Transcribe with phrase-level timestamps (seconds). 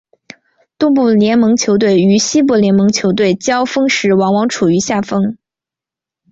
[0.79, 5.37] 东部联盟球队与西部联盟球队交锋时往往处于下风。